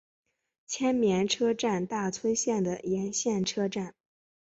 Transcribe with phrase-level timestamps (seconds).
[0.65, 3.93] 千绵车站大村线的沿线车站。